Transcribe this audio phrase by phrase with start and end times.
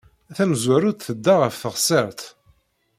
[0.35, 2.21] Tamezwarut, tedda ɣer teɣsert.